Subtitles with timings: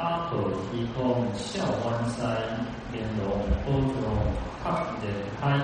[0.00, 0.38] 大口
[0.72, 2.24] 一空笑湾塞，
[2.90, 4.00] 面容波中
[4.64, 4.70] 黑
[5.04, 5.60] 人开，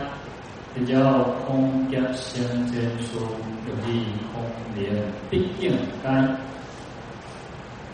[0.74, 3.18] 比较空夹相间处，
[3.66, 4.04] 有利
[4.34, 4.44] 空
[4.74, 4.94] 连
[5.30, 6.22] 毕竟该。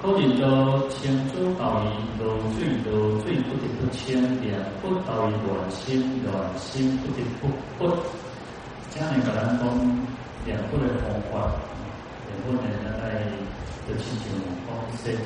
[0.03, 1.87] 可见到千诸道义，
[2.19, 7.47] 流水多水不得不千变，不道义乱心乱心不得不
[7.79, 7.97] 不。
[8.91, 9.63] 这样呢，个人讲
[10.45, 11.53] 两不的方法，
[12.27, 12.67] 两不呢，
[12.99, 13.23] 在
[13.87, 14.27] 的亲像
[14.67, 15.17] 讲说，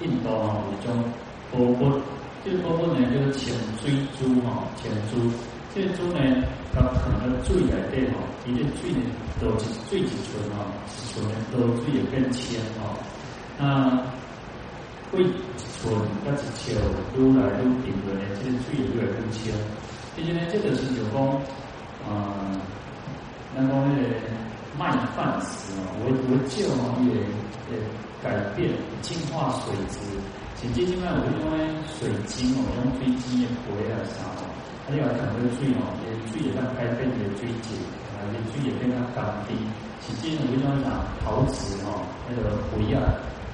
[0.00, 1.04] 印度啊，有一种
[1.50, 2.00] 波波，
[2.44, 5.30] 这个波波呢就是潜水珠哈，潜珠，
[5.74, 6.20] 这个珠呢，
[6.74, 9.02] 它可能水来底吼，伊个水呢，
[9.40, 12.96] 都是水一寸哈，一寸呢都水也变浅哈，
[13.58, 13.62] 那
[15.12, 16.72] 会一寸甲一尺
[17.16, 19.52] 愈来愈平的呢，这个水也越来越浅，
[20.16, 21.26] 其实呢，这个是就讲，
[22.08, 22.50] 啊。
[23.52, 24.14] 那么那个
[24.78, 26.62] 麦饭石啊，我我就
[27.02, 27.18] 也
[27.68, 27.82] 也
[28.22, 28.68] 改变
[29.00, 29.98] 净化水质，
[30.60, 31.56] 前几天呢，我用那
[31.88, 34.44] 水晶哦，用水晶也不会啊啥哦，
[34.84, 37.72] 还有讲个水哦，也水也让改变也水解，
[38.12, 39.56] 啊也水也变得干净。
[40.04, 43.00] 前几天我用那陶瓷哦，那个不要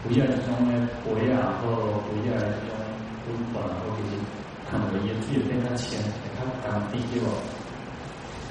[0.02, 0.74] 不要这种呢
[1.06, 2.74] 不要或不要这种
[3.26, 4.18] 温管或者是
[4.66, 7.30] 可能也水也变得浅，也较干净对不？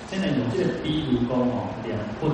[0.08, 2.32] 现在用这个比如讲哦，两分，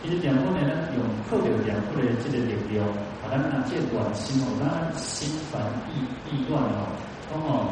[0.00, 2.86] 其实两分呢，用靠着两分的这个力量，
[3.30, 6.90] 把它那这个暖心哦，让它心烦意意乱哦，
[7.30, 7.70] 讲哦，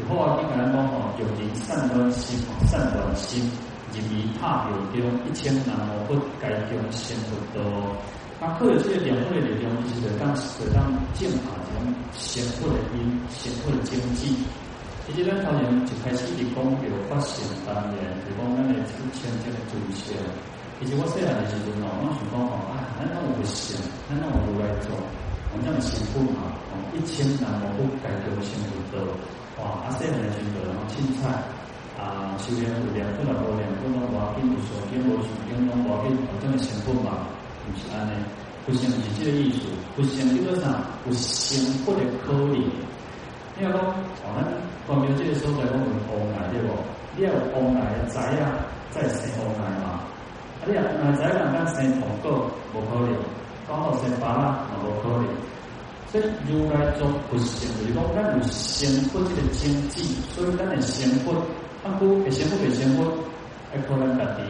[0.00, 3.44] 以后啊，你跟他讲哦，有灵善暖心，善暖心，
[3.92, 5.76] 入于塔有中，一千南
[6.08, 7.94] 无不该中仙不多。
[8.40, 14.40] 那靠着这个两分的力量，就是得当得当健康，这种仙不的因，仙不的经济。
[15.06, 17.92] 其实咱头前一开始的讲有发现，当然
[18.24, 20.16] 就讲咱的出现这个祖先。
[20.80, 23.78] 其实我细汉的时阵哦，我想讲哦，啊，咱那有想，
[24.10, 24.90] 咱那有来做，
[25.50, 28.98] 我们这幸福嘛，哦，一千难，我不改变幸福多。
[29.62, 31.30] 哇，啊，细汉的时阵哦，凊彩
[31.94, 37.30] 啊，修炼有两不能无两不能无要紧，有时间无时间拢无要紧，这么幸福嘛，
[37.64, 38.12] 不是安尼？
[38.66, 42.52] 不幸是这个意思，不幸基本上有幸福的可能。
[43.56, 43.78] 你要讲，
[44.26, 44.44] 我们
[44.86, 46.74] 光明这个时候在我有乌来对不？
[47.16, 48.58] 你要有乌来的财啊，
[48.90, 50.02] 再生乌来嘛。
[50.60, 53.14] 啊，你要乌来财人生红果，无可能；
[53.66, 55.26] 刚好生芭乐，也无可能。
[56.10, 60.04] 所以如来做不幸，就是讲咱有幸福这个经济，
[60.34, 61.32] 所以咱的幸福，
[61.82, 63.10] 啊，不会幸福会幸福，
[63.72, 64.42] 还可能家己。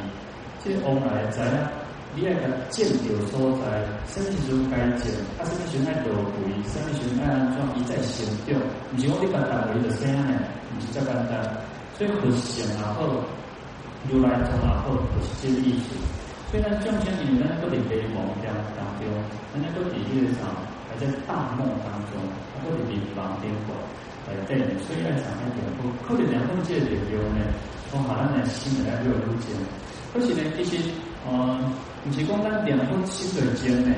[0.63, 1.71] 这个乌来的财啊。
[2.17, 5.11] 你爱个见有所在，什么时阵该见？
[5.35, 6.55] 啊，什么时阵爱落位？
[6.63, 7.59] 什么时阵爱安怎？
[7.75, 10.39] 伊在行动，唔是讲你甲单位的生呢，
[10.71, 11.33] 毋是这简单。
[11.99, 13.03] 所以佛性也好，
[14.11, 15.97] 如来藏也好，都是这个意思。
[16.51, 19.07] 虽然众生里面都在迷茫当当中，
[19.55, 20.49] 人家都在这个上，
[20.89, 22.21] 还在大梦当中，
[22.63, 23.75] 都在迷茫颠倒。
[24.29, 27.41] 哎，对，虽然上面讲不，可能两分界的有呢，
[27.91, 29.57] 从好像呢心里来就有路径，
[30.15, 30.91] 而且呢，其实
[31.31, 31.73] 嗯。
[32.05, 33.89] 不是讲咱念佛心在精呢，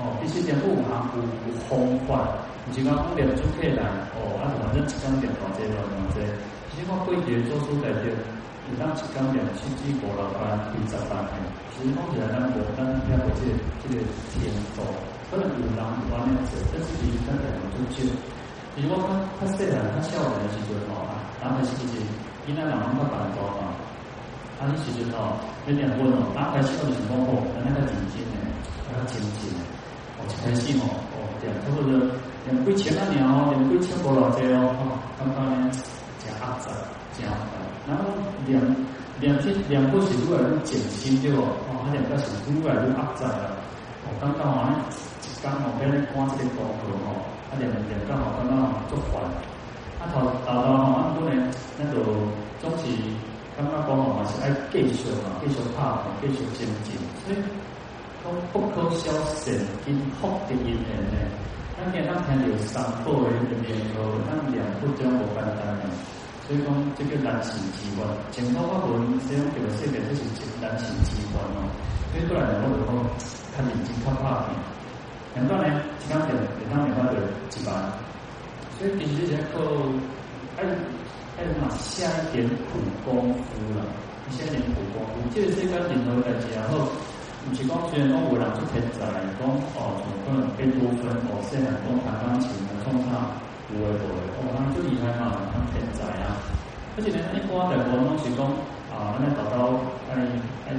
[0.00, 1.76] 哦，必须念佛有行有有方
[2.08, 2.32] 法，
[2.64, 3.84] 不是讲念出客来，
[4.16, 6.24] 哦，啊，反正一讲念多济多多济，
[6.72, 8.08] 其实我规矩做出来的，
[8.70, 11.34] 有当一讲念七支五六班，几十班的，
[11.74, 13.98] 其实讲起来咱无咱听过这个这个
[14.30, 14.46] 天
[14.78, 14.86] 数，
[15.26, 18.06] 可能有人有安尼做，但是其实咱念不出去。
[18.76, 21.02] 比如我看他细汉他少年的时阵哦，
[21.42, 21.74] 然后是
[22.46, 23.74] 伊那人较办多嘛。
[24.60, 25.34] 他的其实哦，
[25.66, 28.38] 有点问哦，刚开始的时候哦，那个紧紧的，
[28.86, 29.66] 那个紧紧的，
[30.20, 31.98] 哦，开心哦，哦，对，差不多
[32.46, 34.70] 两几千啊年哦，两几千多了这哦，
[35.18, 35.70] 刚刚呢，
[36.22, 36.70] 加压榨，
[37.16, 37.59] 加压榨，
[37.90, 38.04] 然后
[38.46, 38.62] 两
[39.18, 41.42] 两天两个是越来越减轻对不？
[41.42, 43.58] 哦，他两个是越来越压在了，
[44.06, 44.78] 哦，刚刚好呢，
[45.42, 49.26] 刚好跟你关这个高头哦，他两两刚好刚刚好做完，
[49.98, 51.34] 他头头头哦，俺不能
[51.76, 51.98] 那个
[52.62, 53.18] 中期。
[53.58, 56.94] 刚刚讲嘛，是爱继续嘛，继续拍嘛，继续前进。
[57.26, 57.42] 所以
[58.22, 59.52] 讲不可消善
[59.84, 61.18] 因福的因缘呢。
[61.76, 63.28] 咱今咱听到三宝的
[63.60, 65.90] 念头，咱两不讲无简单的。
[66.50, 68.02] 所以讲这个难行之关，
[68.34, 68.98] 前头我问，
[69.30, 70.26] 这种叫说的，就是
[70.58, 71.62] 难行之关哦。
[72.10, 72.90] 所以过来呢，我就讲，
[73.54, 74.58] 较认真较拍拼。
[75.38, 76.34] 两段呢，一讲点，
[76.66, 77.22] 两段两段的
[77.54, 77.70] 一般。
[78.74, 79.62] 所以其实这些课，
[80.58, 80.66] 爱。
[81.38, 83.46] 还有嘛，下一点苦功夫
[83.78, 83.86] 了，
[84.34, 85.22] 下一点苦功夫。
[85.30, 86.90] 这个这个点头来讲，然后
[87.46, 89.06] 不是讲虽然讲有人出天才，
[89.38, 89.46] 讲
[89.78, 92.50] 哦，从可能贝多芬哦，现在讲弹钢琴、
[92.82, 93.38] 唱唱，
[93.70, 96.34] 有诶无诶，哦，他们最厉害嘛，他天才啊。
[96.96, 98.44] 而且呢，一般来讲拢是讲
[98.90, 99.78] 啊，咱达到
[100.10, 100.18] 爱
[100.66, 100.74] 爱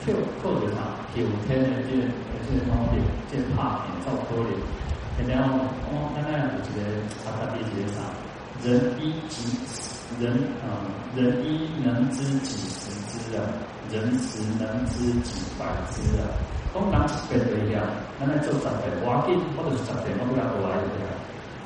[0.00, 2.06] 跳课的啥，后天的这个
[2.46, 4.50] 这个方面，这个拍片、照科的。
[5.28, 5.58] 然后
[5.90, 6.78] 哦，那那有一个
[7.22, 8.00] 他他第几个啥？
[8.62, 9.58] 人一几
[10.20, 10.32] 人
[10.62, 11.20] 啊、呃？
[11.20, 13.42] 人一能知几十之啊？
[13.90, 16.30] 人十能知几百之啊？
[16.72, 17.82] 讲人一百对了，
[18.18, 18.70] 咱来做十百，
[19.02, 21.04] 我紧或者是十百，我不要多来一点。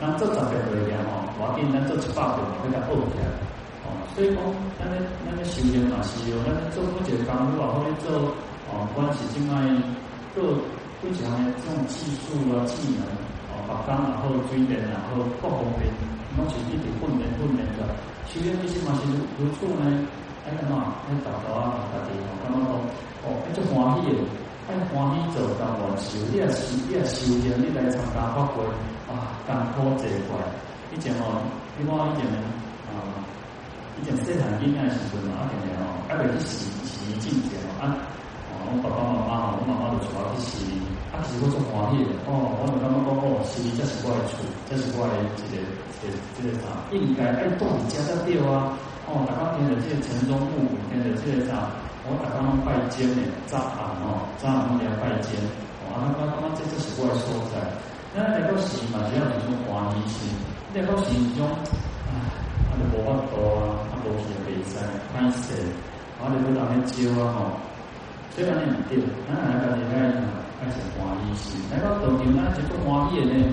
[0.00, 3.26] 咱做十百对了吼，我紧咱做一百倍，我比较好起来。
[3.84, 4.40] 哦，所以讲，
[4.78, 8.32] 咱咧咱咧修行嘛是哦，咱做某一个工作或者做
[8.68, 9.56] 哦，不管是境外
[10.34, 10.42] 做
[11.00, 13.04] 不同的这种技术啊、技能。
[13.66, 15.90] 白工然后水电然后各方面，
[16.38, 17.82] 拢是一直训练训练的。
[18.30, 19.10] 修炼其实嘛是
[19.42, 20.06] 如此呢，
[20.46, 22.70] 哎呀嘛，哎大家啊，大家哦，感觉讲
[23.26, 24.22] 哦，哎足欢喜的，
[24.66, 28.64] 哎欢喜做当完修，你也是你也修炼，你来参加法会
[29.06, 30.34] 啊，艰苦这块，
[30.90, 31.38] 以前哦，
[31.78, 32.26] 你看以前
[32.90, 32.98] 啊，
[33.94, 37.94] 以前细汉囡仔时阵，啊，定定哦，啊，未去洗洗净净啊。
[38.66, 40.82] 我爸爸妈妈，我妈妈就带我去洗，
[41.14, 45.62] 啊，其实我做欢喜的，哦，我就感觉讲哦，洗这是我的厝，这是我的一个
[46.02, 48.74] 一个一个啥，应该爱多啲加得掉啊，
[49.06, 51.70] 哦，大家听着这个晨钟暮鼓，听着这个啥，
[52.06, 55.34] 我大家拢拜肩的，早暗哦，早暗拢要拜肩，
[55.82, 57.58] 哦，啊，我感觉这这是我的所在，
[58.14, 60.30] 那那个是嘛，只要是种欢喜心，
[60.70, 61.42] 那个洗是种，
[62.06, 62.14] 唉，
[62.70, 64.78] 啊，就无法度啊，啊，无去袂使，
[65.10, 65.66] 歹势，
[66.22, 67.38] 啊，就要人去招啊，吼。
[68.36, 69.96] 虽然你唔对，咱来个应该
[70.60, 71.60] 爱是欢喜心。
[71.72, 73.50] 来到道场，咱是做欢喜的呢。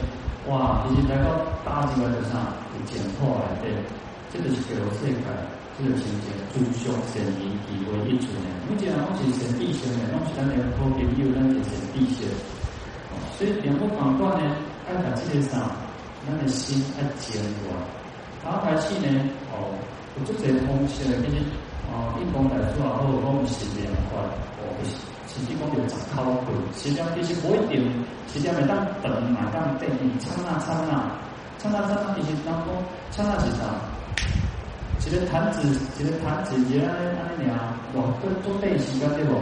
[0.49, 2.38] 哇，其实来到大自然的上，
[2.75, 3.71] 有简化来对，
[4.33, 5.21] 这个是叫世界，
[5.77, 8.50] 这个情节，诸相善言以为一存的。
[8.65, 12.25] 目前拢是善地性的，拢是咱的好朋友，咱是善地性。
[13.38, 14.56] 所以两不反断呢，
[14.89, 15.69] 爱在这个上，
[16.25, 17.69] 咱的心爱坚固。
[18.44, 19.21] 然后开始呢，
[19.53, 19.77] 哦，
[20.18, 21.45] 有这些东西呢，毕竟。
[21.94, 24.65] 啊，一讲来说啊，或者讲我们是两块，哦，
[25.30, 26.25] 实际讲有十口
[26.74, 27.85] 气，实际上其实不一定，
[28.25, 29.85] 实际上每当等买当等，
[30.18, 31.06] 刹那刹那，
[31.62, 32.74] 刹那刹那，其实当中
[33.12, 33.93] 刹那是啥？
[35.05, 35.67] 一个弹指，
[36.00, 37.59] 一个弹指，一个安尼安尼尔，
[37.94, 39.35] 哇，都都对时间对无？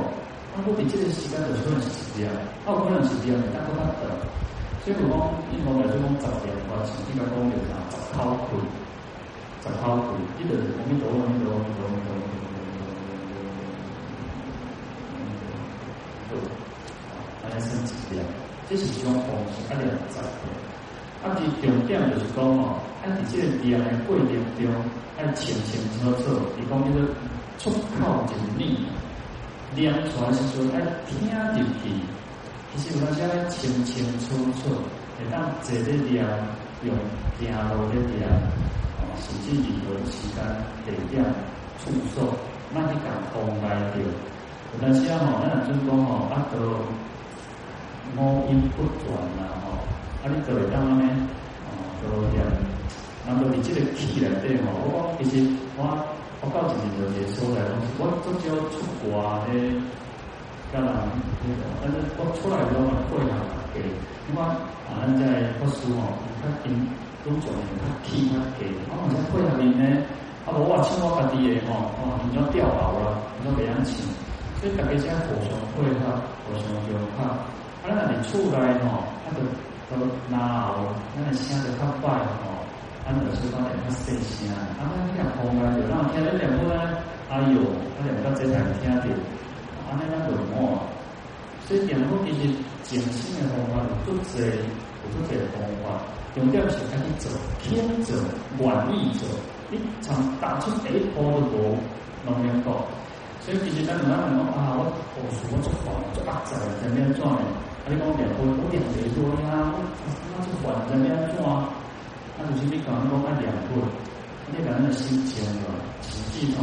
[0.52, 1.88] 啊，我比这个时间就可能是
[2.18, 2.34] 这样，
[2.66, 3.88] 啊，可能是这样，但不等。
[4.84, 5.06] 所以讲
[5.54, 7.78] 一讲来说讲十两块，实际上讲有啥？
[7.94, 8.58] 十口气，
[9.64, 12.10] 十口气，一个我们多，我们多，我们多，我们多。
[17.14, 18.26] 啊，来升质量，
[18.68, 20.71] 这是一种方式，啊，两十个。
[21.24, 24.28] 啊，其重点就是讲吼，啊，伫这个量的过程
[24.58, 24.66] 中，
[25.22, 26.34] 要清清楚楚。
[26.58, 27.08] 你讲这个
[27.60, 28.88] 出口就是你，
[29.76, 31.94] 量出来是说要听进去，
[32.74, 34.74] 其实有当时要清清楚楚，
[35.20, 36.26] 会当这个量
[36.84, 36.96] 用
[37.40, 38.26] 行路的量，
[38.98, 40.42] 哦，甚至任何时间
[40.86, 41.24] 地点
[41.78, 42.34] 处所，
[42.74, 44.02] 那你敢公开掉？
[44.74, 46.58] 有当时啊，吼，咱就是讲吼，啊，都
[48.18, 49.81] 五音不全啦，吼，
[50.22, 51.10] 啊，你做会当安尼，
[51.66, 52.46] 哦，都念，
[53.26, 55.42] 那么你这个气来对吼，我其实
[55.78, 55.82] 我
[56.42, 59.18] 我到前面就结束来讲，我做少出国
[59.50, 59.50] 的，
[60.70, 60.90] 甲人
[61.42, 66.70] 那个，但是我出来之后嘛，配合大家，因为啊，咱在读书吼，较紧
[67.26, 70.06] 工作呢，较气较低，啊，而且配合面呢，
[70.46, 74.06] 啊，无我唱我家己的吼，哦，你要掉毛了，你要袂晓唱。
[74.62, 76.14] 所以大家先互相配合，
[76.46, 77.26] 互相融合。
[77.26, 77.50] 啊，
[77.82, 79.42] 咱若是厝内吼，啊，就
[79.92, 82.64] 都闹，咱的声就较快吼，
[83.04, 84.48] 啊，就是讲会较细声。
[84.56, 86.96] 啊，咱听方言就让听得两部呢，
[87.30, 87.60] 哎呦，
[88.00, 89.12] 啊，两个这台听着，
[89.86, 90.56] 啊，那咱就满。
[91.68, 96.00] 所以两部其实静心的方法有足侪，有足侪方法。
[96.34, 97.32] 重点是爱去做，
[97.62, 98.16] 肯做，
[98.60, 99.28] 愿意做。
[99.70, 101.78] 你从打出第一步都无
[102.26, 102.86] 能量高。
[103.42, 104.18] 所以其实咱们讲
[104.56, 105.20] 啊，我我
[105.52, 107.28] 我做饭做阿仔怎么样做？
[107.82, 109.82] 啊，你讲两分，我两分多呀，我
[110.30, 111.74] 那做饭怎么样做啊？
[112.38, 113.82] 就是你讲讲按两分，
[114.54, 115.74] 你讲那心情了，
[116.06, 116.62] 实际上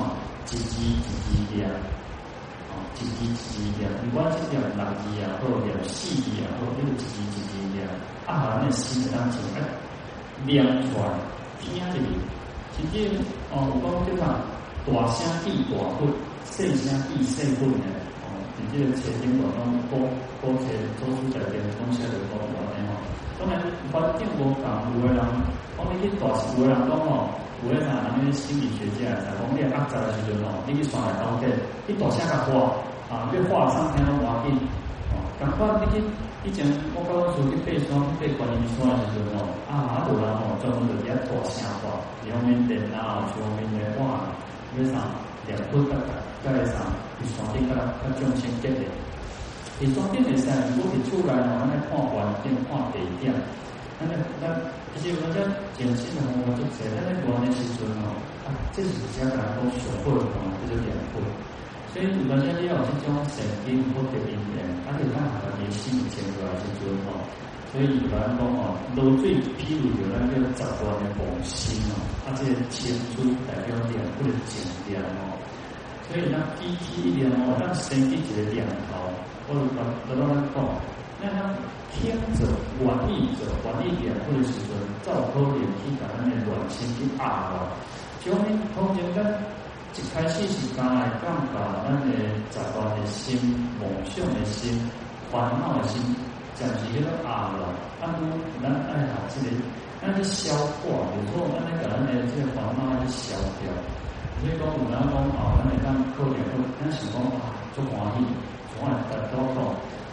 [0.50, 1.66] 一支一支量，
[2.70, 7.82] 哦，一支一支量，你管是量六支啊，或者量四支啊，或者一支一支量，
[8.26, 9.62] 啊，好，那心当中哎，
[10.46, 11.10] 量出来，
[11.60, 12.08] 听这里，
[12.78, 13.10] 实际
[13.50, 14.38] 哦，我讲对吧？
[14.86, 16.08] 大声地大分。
[16.48, 17.78] 细声易细分的
[18.58, 20.02] 你这个切经过中多
[20.42, 22.98] 多切做出改变，东西就多完的吼。
[23.38, 23.62] 当然，
[23.94, 24.66] 环境无同，
[24.98, 25.22] 有的人，
[25.78, 27.30] 我们去大是有的人讲吼，
[27.62, 31.46] 有的人那边心理学家在讲，你压在的时阵吼，你去刷来高点，
[31.86, 32.74] 你大声个话
[33.06, 34.50] 啊，越话上听拢话紧
[35.14, 35.22] 哦。
[35.38, 36.02] 感觉你去
[36.42, 36.66] 以前
[36.98, 44.26] 我刚刚说去爬山去背观音山的时阵吼，啊，有人吼专门在遐大声话，后面电脑后面的话，
[44.74, 44.98] 为啥？
[45.48, 46.12] 两分得来，
[46.44, 46.84] 再来上，
[47.18, 48.84] 你双肩个较重心结的，
[49.80, 53.32] 你双肩的时候，如果你出来吼，咱来看环境，看地点，
[53.98, 54.44] 那那那，
[54.94, 55.40] 其实我们讲
[55.74, 58.12] 讲心的话，就在那那关的时阵哦，
[58.44, 61.24] 啊，这是家人讲上好的方法，就是两会。
[61.88, 67.24] 所以有当时你要这种神经或者语言，而且他还要心情过来时阵哦。
[67.72, 71.96] 所以一般讲哦，都最譬如有那个习惯的模心哦，
[72.28, 74.60] 啊，这些前出代表两会的减
[74.92, 75.37] 量哦。
[76.08, 79.12] 所以那一体一点哦，让身体一个两头，
[79.46, 80.68] 或者把得到那个
[81.22, 81.54] 那他。
[81.90, 82.44] 听者、
[82.84, 87.72] 玩意者、玩意点，或者是说造口脸去把咱的软心去压了。
[88.22, 89.24] 就你空间咱
[89.96, 92.12] 一开始是刚来讲到咱的
[92.50, 93.40] 杂乱的心、
[93.80, 94.78] 梦想的心、
[95.32, 95.98] 烦恼的心，
[96.54, 97.74] 暂时给它压了。
[98.02, 98.28] 按说
[98.62, 99.56] 咱爱好这个，
[100.02, 103.72] 咱去消化，有时候咱来把咱的这个烦恼去消掉。
[104.38, 106.38] 所以讲，有人讲啊，咱来当口脸，
[106.78, 108.22] 咱是讲啊，做欢喜，
[108.70, 109.58] 从来得到讲。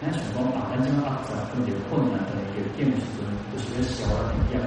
[0.02, 3.22] 咱想讲啊，咱这个压榨分别困难的一个点时阵，
[3.54, 4.66] 就是要消了点压，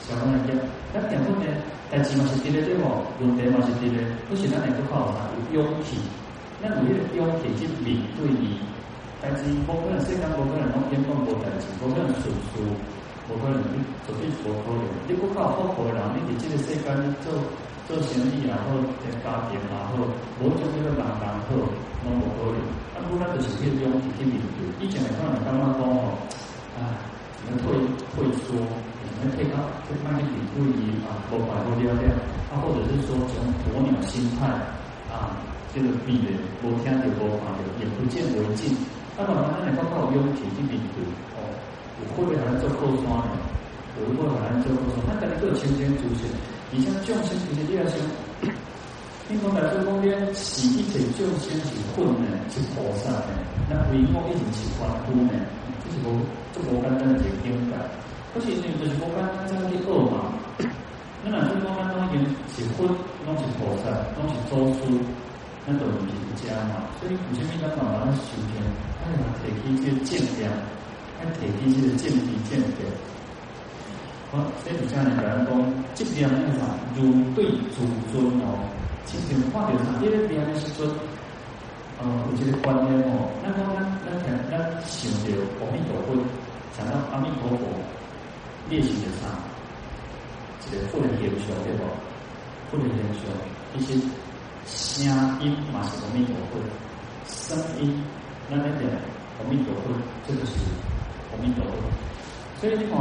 [0.00, 0.62] 消了点压。
[0.96, 1.46] 咱点不呢？
[1.92, 2.88] 代志嘛是对的对无？
[3.20, 4.00] 问题嘛是对的。
[4.26, 5.28] 可是咱能够靠啥？
[5.52, 6.00] 有勇气。
[6.64, 8.58] 咱有迄个勇气去面对伊。
[9.20, 12.64] 代志无可能世间无可能拢根本无代志，无可能顺遂，
[13.28, 13.76] 无可能去
[14.08, 14.82] 做啲无可能。
[15.06, 16.88] 你不靠好好人，你伫这个世间
[17.20, 17.36] 做
[17.86, 20.08] 做生意啊，或者家庭啊，或
[20.40, 21.52] 无种这个人人好，
[22.04, 22.56] 拢无可能。
[22.96, 24.64] 啊，不然就是去勇气去面对。
[24.80, 26.16] 以前可能刚刚讲哦，
[26.80, 26.96] 啊，
[27.36, 27.76] 什么退
[28.16, 32.08] 退缩，什么退高，就慢慢去面对伊啊，无法无了了。
[32.48, 34.48] 啊，或者是说这种鸵鸟心态
[35.12, 35.36] 啊，
[35.74, 36.32] 这个避免
[36.64, 38.72] 无听就无看到，眼不见为净。
[39.20, 41.04] 啊，慢慢咱来讲靠勇气去面对。
[41.36, 41.44] 哦，
[42.00, 43.36] 有会不会还做后山呢？
[44.00, 45.12] 有会不会还做后山？
[45.12, 46.32] 那肯定各前前出现。
[46.74, 47.94] 以前众生其实第二生。
[49.30, 53.30] 听讲来做讲咧，是一切众生是困难，是菩萨的。
[53.70, 55.32] 那为我一定是凡夫呢？
[55.80, 56.18] 这是无，
[56.50, 57.78] 这无简单的一个境界。
[58.34, 60.34] 可是呢，就是无简单这样去恶嘛。
[61.22, 62.84] 那哪做讲咱都已经是佛，
[63.24, 64.90] 拢是菩萨，拢是祖师，
[65.64, 66.90] 那都不是一家嘛。
[66.98, 68.58] 所以有啥物咱慢慢修行，
[68.98, 70.50] 哎呀，提起这个见量，
[71.22, 72.58] 哎，提起这个见地见
[74.34, 74.36] 地。
[74.36, 75.46] 好，所以这样来讲，
[75.94, 78.66] 这两样嘛，如对主尊哦。
[79.06, 80.90] 其实看到啥，你咧边个时阵，
[82.02, 83.30] 呃，有这个观念哦。
[83.44, 86.18] 咱讲咱咱听咱想到阿弥陀佛，
[86.76, 87.62] 想到阿弥陀佛，
[88.68, 89.38] 练习的啥？
[90.66, 91.86] 这个佛的形象对不？
[92.72, 93.30] 佛的形象，
[93.76, 93.94] 一些
[94.66, 95.06] 声
[95.40, 96.58] 音嘛是阿弥陀佛，
[97.28, 98.02] 声音，
[98.50, 98.82] 咱来讲
[99.38, 99.94] 阿弥陀佛，
[100.26, 100.52] 这个是
[101.30, 101.70] 阿弥陀佛。
[102.60, 102.98] 所以你看，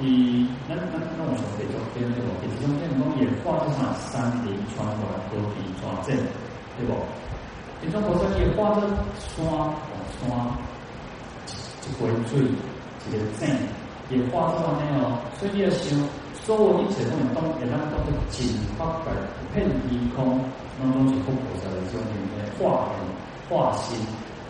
[0.00, 2.32] 以咱咱咱我说的这种对不？
[2.40, 6.16] 这种电工也画得上山林川河戈壁川镇，
[6.76, 6.96] 对不？
[7.82, 8.88] 这种菩萨也画得
[9.28, 9.44] 山
[10.20, 10.26] 山，
[11.84, 12.48] 一杯水
[13.04, 13.48] 一个镇，
[14.08, 15.20] 也画得上那样。
[15.38, 15.92] 所以你要想，
[16.44, 20.40] 所有一切东西都也当当作净化的一片虚空，
[20.80, 23.00] 那拢是不菩萨的这种的化人
[23.48, 23.96] 化心。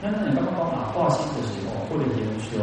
[0.03, 2.59] 那那你刚刚讲啊，化心的时候，或者研修。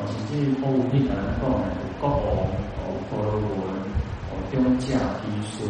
[0.00, 2.48] 哦，甚至于保护品来讲呢，有国王，
[2.80, 3.84] 哦，婆罗门，
[4.32, 5.68] 哦，中价低书，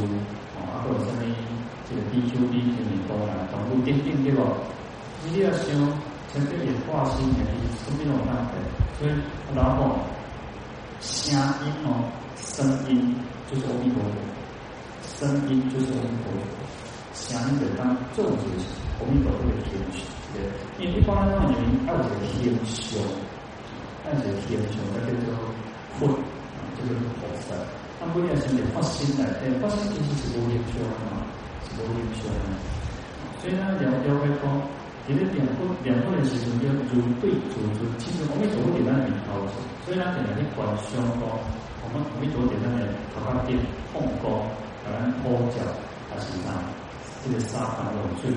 [0.54, 1.26] 哦，啊，还有什么
[1.90, 4.46] 这个 DQD 什么都来，全部点点对不？
[5.26, 5.66] 你要想，
[6.32, 7.42] 前边也挂心的，
[7.82, 8.54] 是没有办法。
[8.98, 9.12] 所以，
[9.52, 9.98] 然后
[11.00, 11.34] 声
[11.66, 12.06] 音哦，
[12.36, 13.16] 声音
[13.50, 14.14] 就是阿弥陀佛，
[15.18, 16.54] 声音就是阿弥陀佛，
[17.12, 18.62] 声音的当做就是
[19.00, 20.06] 阿弥陀佛的天使，
[20.78, 21.58] 因为一般来讲，人
[21.88, 23.02] 爱这个天香。
[24.04, 25.28] 但是天上那个叫
[25.98, 27.54] 佛啊，这个菩萨，
[28.00, 30.80] 他不要是你发心来，哎，发心其实是无影响
[31.12, 31.24] 嘛，
[31.68, 32.56] 是无影响的。
[33.40, 34.48] 所以呢，两两位讲，
[35.06, 39.44] 其实两个两个人是中间如对如如，其实我们所谓的那里头，
[39.84, 41.40] 所以呢，点来观相光，
[41.84, 43.56] 我们我们所点那里头发点
[43.92, 44.44] 碰光，
[44.84, 45.60] 把它脱角，
[46.08, 46.56] 还是啥，
[47.24, 48.32] 这个沙盘有罪。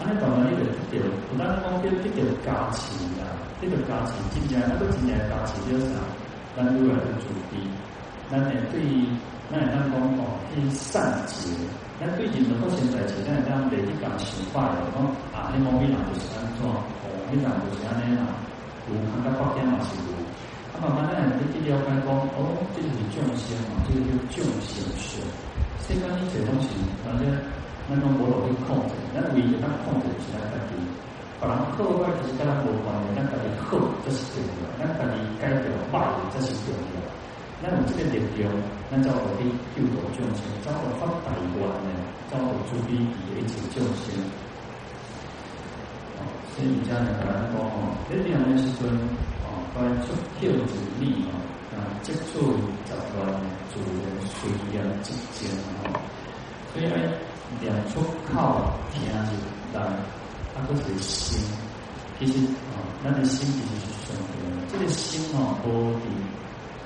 [0.00, 3.28] 安尼当然你得得，不但讲叫得得加持啊，
[3.60, 6.00] 这个加持，真正那个真正加持叫啥？
[6.56, 7.68] 咱如来的主题，
[8.30, 9.06] 咱呢对于
[9.52, 11.52] 咱来讲哦，去善解，
[12.00, 15.04] 咱对人的好现在是咱讲每一讲想法的，讲
[15.36, 16.80] 啊，你某边人就是安怎，哦，
[17.30, 18.32] 你人就是安尼啦，
[18.88, 20.10] 有看到发现嘛是有，
[20.72, 24.00] 啊慢慢咱你去了解讲，哦，这就是众生嘛，这个
[24.32, 25.20] 叫众生相，
[25.84, 26.68] 世间一切东西，
[27.04, 27.28] 反正。
[27.90, 30.78] 咱拢无落去控制，咱唯一咱控制是咱家己。
[31.40, 37.00] 别人好坏其实跟咱无关系，咱家己好这是重要，咱家己改掉坏这是重要。
[37.62, 38.52] 咱有这个力量，
[38.90, 41.88] 咱才可以救度众生，才可发大愿呢，
[42.30, 44.12] 才可助彼一切众生。
[46.16, 48.86] 哦，所以家人跟咱讲哦，这两件事情
[49.44, 51.40] 哦，关注票子力哦，
[51.72, 52.52] 啊，接触
[52.84, 53.28] 杂乱
[53.72, 55.48] 主人随缘之间
[55.84, 56.00] 哦，
[56.72, 56.96] 所以呢，
[57.60, 59.84] 两出靠听就来，
[60.60, 61.40] 它都是心，
[62.18, 62.36] 其实
[62.68, 64.20] 啊，那个心其实是重要
[64.60, 66.06] 的，这个心啊，多的，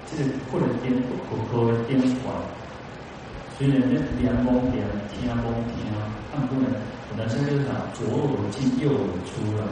[0.07, 2.31] 这个不能颠不可颠倒，
[3.59, 5.91] 所以呢，两蒙两听蒙听，
[6.31, 6.71] 他们不能，
[7.11, 9.67] 有的时就是左耳进右耳出了。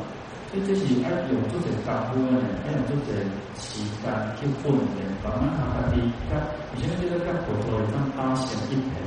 [0.51, 3.23] 所以这是要用这些功夫呢，要用这些
[3.55, 8.99] 时间去训练，慢慢下家己甲，而且这个甲佛陀会当打成一片，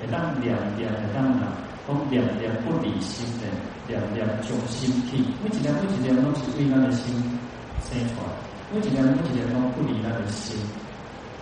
[0.00, 1.46] 会当念念会当哪，
[1.90, 3.50] 讲念念不离心的，
[3.88, 7.10] 念念从心起，每一念每一念拢是为咱的心
[7.82, 8.30] 生出来，
[8.70, 10.56] 每一念每一念拢不离咱的心，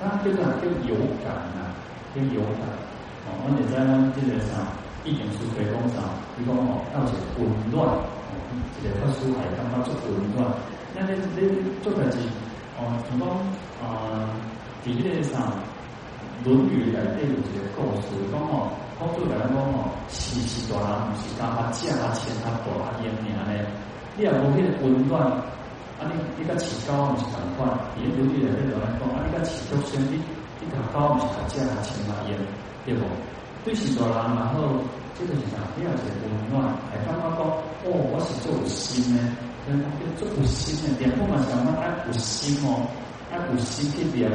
[0.01, 1.77] 啊，这个叫有感啊，
[2.15, 2.65] 叫有感。
[3.29, 4.73] 哦，我们在咱这个啥
[5.05, 7.85] 一点书可以讲啥，比如讲哦，要是混乱。
[8.81, 10.49] 这个特殊还刚刚做混乱，
[10.97, 11.45] 那那那
[11.83, 12.17] 做代志
[12.81, 13.29] 哦，从讲
[13.85, 14.33] 啊，
[14.83, 15.53] 第一个上
[16.49, 23.63] 《论语》来对有一个故事，讲哦，我对人讲吼，饲饲大人，毋是干阿借啊钱啊大阿烟尔咧。
[24.19, 25.23] 你若无迄个温暖，
[26.03, 30.19] 安尼你甲饲狗毋是共款，伊迄对你来对人讲，安尼甲饲畜生，你
[30.59, 32.35] 你甲狗毋是甲借阿钱阿烟，
[32.83, 33.07] 对无？
[33.63, 34.83] 对饲大人，然后
[35.15, 35.63] 即个是啥？
[35.79, 37.39] 你也是温暖，还感觉讲，
[37.87, 39.23] 哦，我是做有心咧，
[39.63, 39.79] 真
[40.19, 42.83] 做有心咧，连不管啥物爱有心哦，
[43.31, 44.27] 爱有心去变。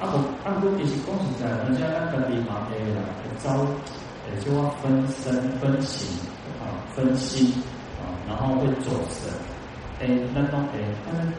[0.00, 0.16] 啊不，
[0.48, 3.04] 啊不，其实讲实在，人家那个地方诶啦，
[3.38, 3.66] 招，
[4.32, 5.30] 也就要分身
[5.60, 6.08] 分形
[6.58, 7.52] 啊，分心
[8.00, 9.28] 啊，然后会走神，
[10.00, 11.32] 诶，那种诶，他们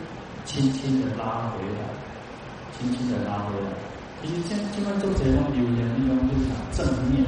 [0.46, 1.90] 轻轻的拉回来，
[2.78, 3.72] 轻轻的拉回来。
[4.22, 7.26] 其实现现在做这种留言，那种就是讲正面。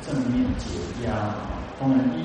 [0.00, 0.64] 正面解
[1.04, 1.36] 压啊，
[1.78, 2.24] 当然一，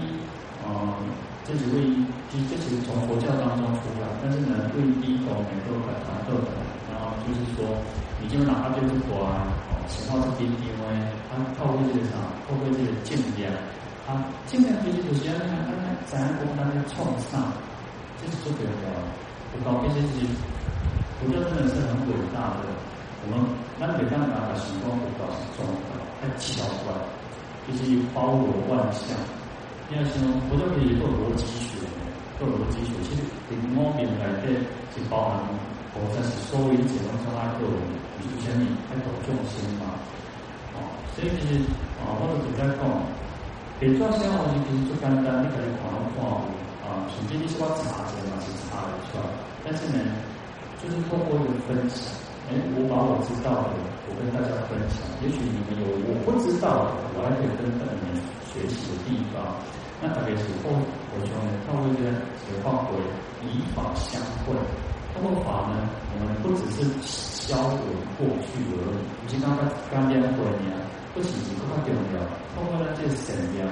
[0.64, 0.96] 嗯，
[1.44, 1.84] 这几位
[2.32, 6.56] 其实这是从佛教当中出来，但是呢，对一种能够很难得的，
[6.90, 7.76] 然后就是说，
[8.26, 9.54] 你就哪怕就是说啊，
[9.86, 10.82] 情况是低低微，
[11.30, 12.18] 他透过这个啥，
[12.50, 13.54] 透过这个静量，
[14.10, 17.54] 啊，静量其实有些人看看看，咱我们在创上，
[18.18, 20.26] 这是最重要的，搞这些事情，
[21.22, 22.74] 佛教真的是很伟大的，
[23.22, 23.46] 我们
[23.78, 26.98] 南北当拿的时光不搞是中的，太巧怪。
[27.70, 29.14] 就是包罗万象，
[29.90, 31.78] 你要想，佛教可以做逻辑学，
[32.42, 33.22] 做逻辑学，其实
[33.54, 34.50] 里面来的
[34.94, 35.46] 是包含
[35.96, 36.20] 佛在
[36.52, 37.80] 所有解放中阿个人，
[38.20, 39.96] 比如像你还懂众生嘛，
[40.76, 41.64] 哦，所以其实
[42.04, 42.84] 啊，我都在讲，
[43.80, 45.88] 别做生活其实就简单，你可以看
[46.20, 46.28] 看
[46.84, 49.24] 啊，首先你是要查证嘛，是查得出来，
[49.64, 50.04] 但是呢，
[50.84, 52.12] 就是透过一个分享。
[52.52, 55.02] 哎，我把我知道的，我跟大家分享。
[55.24, 59.42] 也许你们有我不知道的，我还可以跟你们学习的地方。
[59.98, 63.02] 那特别是后，我说呢，透过这个化为
[63.48, 64.54] 以法相会。
[65.16, 67.80] 通过法呢，我们不只是销毁
[68.20, 69.00] 过去而已。
[69.24, 69.56] 你像刚
[69.90, 70.60] 刚刚讲过的，
[71.16, 72.20] 不仅仅更加重要。
[72.52, 73.64] 通过那些善良。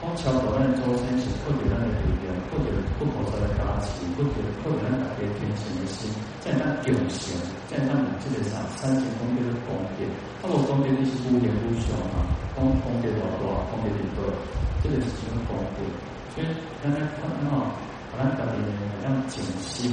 [0.00, 6.08] 讲桥头咱周生是特别咱的力量，特别不可少的加持，特别特别咱大家虔诚的心，
[6.40, 7.36] 在咱敬虔，
[7.68, 10.08] 在咱这个啥三千功德的功德，
[10.40, 12.24] 他无功德你是无量无穷啊，
[12.56, 14.32] 功功德多多，功德多多，
[14.80, 15.84] 这个是什么功德？
[16.32, 16.48] 所以
[16.80, 17.68] 咱来看哦，
[18.16, 18.56] 咱大家
[19.04, 19.92] 要静心，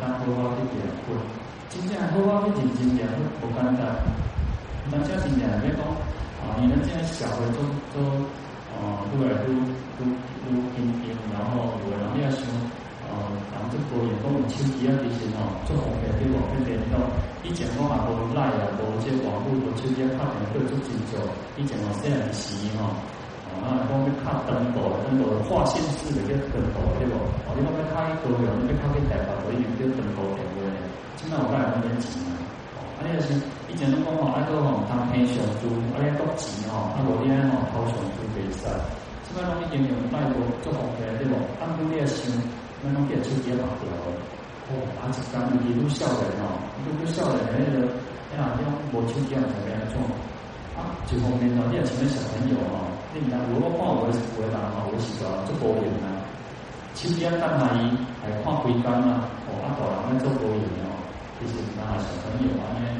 [0.00, 1.14] 咱好好去练会，
[1.70, 3.80] 真正好好去认真练会，不简单。
[4.90, 5.80] 咱家真正别讲
[6.40, 8.26] 啊，你们现在小的都都。
[8.76, 9.48] 啊，都来都
[9.96, 12.44] 都都听听，然后有人要想，
[13.08, 13.16] 呃，
[13.48, 16.36] 咱这个员工手机啊这些哦，做红点对不？
[16.52, 17.00] 那边到
[17.40, 21.16] 以前我还无赖啊，无这网络，无手机啊，打电话做真少。
[21.56, 23.00] 以前哦，虽然是哦，
[23.64, 27.14] 啊，讲要卡登报，登报划线式的叫登报对不？
[27.46, 30.78] 哦，你讲要卡一个，你要卡去台北，所以叫登报电话呢。
[31.16, 32.36] 现在我讲还免钱啊，
[32.96, 33.28] 啊，你就是
[33.68, 38.22] 以前都讲哦，爱做哦，当天上租，啊，你多钱吼，啊，无你安哦，掏上租。
[38.36, 38.68] 比赛，
[39.24, 41.32] 即摆拢已经用带过做红嘅，对不？
[41.56, 42.28] 按拢你也想，
[42.84, 43.88] 咱拢变手机也拔掉。
[44.68, 47.88] 哦，啊，一讲一路笑人哦，一路笑人，那个
[48.28, 49.96] 哎呀，用无手机怎么样做？
[50.76, 56.20] 啊，一方面哦，你也像小朋友哦，你唔当我看我是不会打嘛，我是做做保险啊，
[56.92, 59.24] 手机干嘛伊还看规工啊？
[59.48, 61.00] 哦，啊，大人咧做保险哦，
[61.40, 62.92] 其实那小朋友啊，咧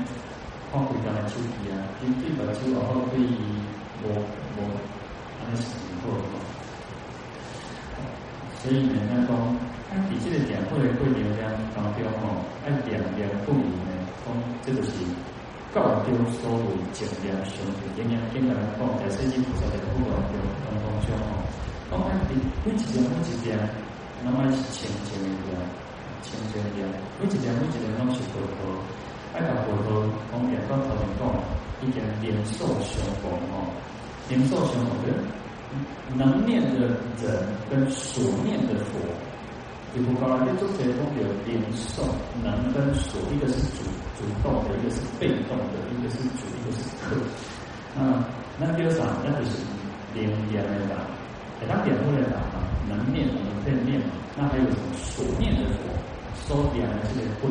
[0.72, 3.36] 看规工的手机啊，对对个手然后对于
[4.00, 4.08] 无
[4.56, 4.64] 无。
[5.48, 5.68] 那是
[6.00, 6.24] 不错的，
[8.64, 9.36] 所以呢，那讲
[9.92, 13.92] 按底这个点会会流量当中哦，按两两不离呢，
[14.24, 14.32] 讲
[14.64, 14.90] 这个是
[15.76, 21.44] 告丢收尾减量兄弟，营养健康的讲在设计菩萨的不管丢当中中哦，
[21.90, 22.32] 讲按底
[22.64, 23.60] 每一点每一点，
[24.24, 25.52] 那么是清净的，
[26.24, 26.88] 清净念，
[27.20, 28.72] 每一念每一念拢是佛陀，
[29.36, 31.28] 爱甲佛陀讲念到头前讲，
[31.84, 33.68] 已经年寿相逢哦，
[34.30, 35.12] 年寿相逢的，
[36.16, 36.88] 能念的
[37.20, 37.28] 人
[37.68, 38.96] 跟所念的佛，
[39.96, 42.04] 比如讲，你做这种有年寿
[42.44, 43.80] 能跟所，一个是主
[44.20, 47.16] 主动的，一个是被动的，一个是主，一个是客，
[47.96, 48.20] 那
[48.60, 49.64] 那第二啥，那就是
[50.12, 51.08] 连连的啦，
[51.58, 52.44] 给他点出来啦，
[52.86, 53.96] 能念我们可以念，
[54.36, 55.88] 那还有什么所念的佛，
[56.44, 57.48] 所念的这些佛，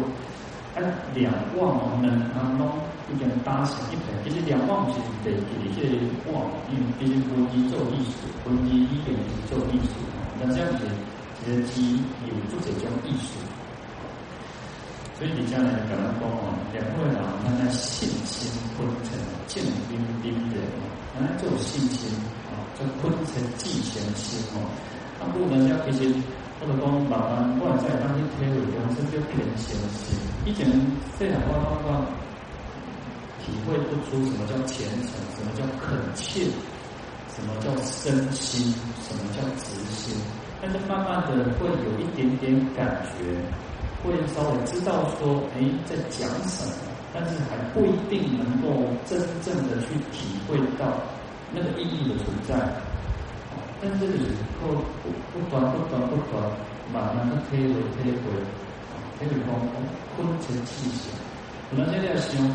[0.77, 0.85] 哎，
[1.17, 2.69] 两忘能啊侬
[3.09, 5.97] 已经搭成一片，其实两忘是得给这些
[6.29, 9.97] 忘，因为毕竟分机做艺术，分机一点是做艺术，
[10.39, 10.85] 那这样子
[11.45, 13.37] 其实机有做这种艺术。
[15.13, 19.13] 所以你将来可能讲哦，两位老人家信心昏沉、
[19.45, 20.57] 静冰冰的，
[21.15, 22.09] 原来就有信心
[22.49, 24.65] 啊，就昏沉即相信哦。
[25.21, 26.11] 那不能叫其实
[26.59, 30.67] 或者讲老人外在当天体会当中就偏相信，以前
[31.17, 31.53] 这两块
[31.85, 32.03] 方
[33.45, 36.49] 体会不出什么叫虔诚，什么叫恳切，
[37.31, 38.73] 什么叫身心，
[39.07, 40.11] 什么叫直心，
[40.61, 43.35] 但是慢慢的会有一点点感觉。
[44.05, 46.73] 会稍微知道说，哎，在讲什么，
[47.11, 50.85] 但是还不一定能够真正的去体会到
[51.51, 52.53] 那个意义的存在。
[53.81, 54.27] 但是这里
[54.61, 54.77] 不
[55.33, 56.43] 不断不断不断，
[56.93, 58.21] 慢慢的推回推回，
[59.17, 59.59] 推回讲
[60.15, 61.09] 昏沉气息。
[61.71, 62.45] 我们现在想，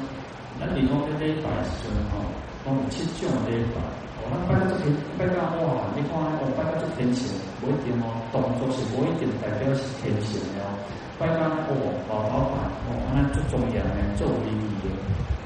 [0.61, 2.23] 咱地方的礼拜时阵吼，
[2.65, 4.10] 讲有七种礼拜。
[4.31, 7.27] 我们拜到这边，拜到哇，你看我拜到这天神，
[7.59, 10.71] 不一定哦，动作是不一定代表是天神哦。
[11.19, 11.75] 拜干哦，
[12.07, 14.95] 老老板哦，那最重要的做礼仪的，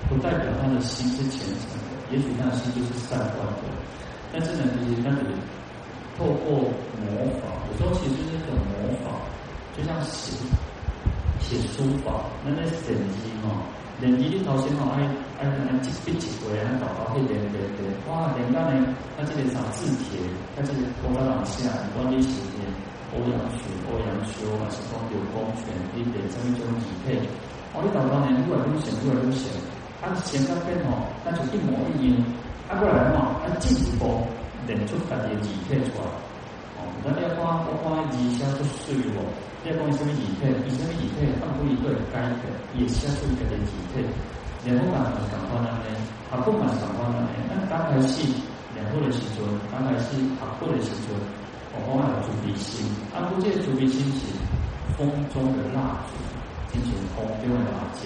[0.06, 3.64] 不代表他的心是虔诚的，也许他的心就是善观的。
[4.30, 5.32] 但是呢，其实那里
[6.20, 6.68] 透过
[7.00, 7.08] 模
[7.40, 9.16] 仿，有时候其实是一种模仿，
[9.72, 10.36] 就像写
[11.40, 13.64] 写书法，那那是点击嘛，
[14.00, 15.02] 点击的头先吼，爱
[15.38, 18.74] 爱爱几笔一笔，然后搞到一点点点，哇，点到呢，
[19.16, 20.18] 他这里找字帖，
[20.56, 22.64] 他这里拖到往下，你光你写写。
[23.14, 27.22] 欧阳修，欧阳修还是讲有功权，一点这么一种体配。
[27.72, 29.54] 我一找到呢，越来越显，越来越显。
[30.02, 32.18] 他显那边哦，那就一模一样。
[32.66, 34.26] 啊过来嘛，啊进一步
[34.66, 36.10] 练出家己体出来。
[36.74, 39.22] 哦，那你要看，我看字写出水无。
[39.64, 40.52] 你要讲什么体配？
[40.68, 41.24] 以什么体配？
[41.40, 44.04] 按不一个改的，也写出一个的体配。
[44.68, 45.88] 两部版是讲话那边，
[46.28, 48.28] 他不管讲话那边，那刚开始
[48.76, 49.40] 两部的时阵，
[49.72, 51.16] 刚开始他部的时阵。
[51.72, 52.84] 我讲有主鼻心，
[53.16, 54.36] 啊，不见主鼻心是
[55.00, 56.12] 风中的蜡烛，
[56.68, 58.04] 进行风中的蜡烛，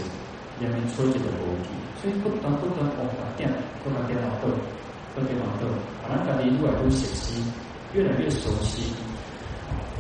[0.62, 3.50] 里面吹着的炉底，所以不断不断往下点，
[3.82, 4.46] 不断点到后，
[5.10, 5.66] 不断往后，
[6.06, 7.42] 把咱家己越来越熟悉，
[7.94, 8.94] 越来越熟悉。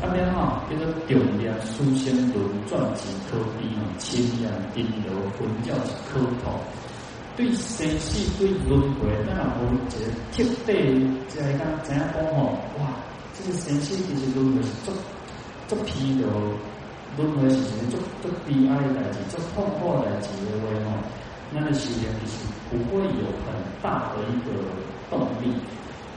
[0.00, 2.36] 啊，边哈叫做重量书仙轮
[2.68, 6.60] 转几颗笔，清凉冰柔混教几颗头，
[7.36, 10.72] 对生死对轮回，那然后这个特地
[11.26, 12.94] 在讲怎样讲吼，哇！
[13.34, 14.92] 这个生死其实轮回是足
[15.66, 16.28] 足疲劳，
[17.16, 20.96] 轮回是足足悲哀的代志，足痛苦的代志的话吼，
[21.52, 23.50] 咱个修炼其实不会有很
[23.82, 24.62] 大的一个
[25.10, 25.52] 动力。